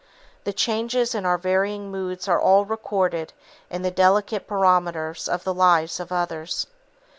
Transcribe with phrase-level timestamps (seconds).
[0.45, 3.33] The changes in our varying moods are all recorded
[3.69, 6.65] in the delicate barometers of the lives of others.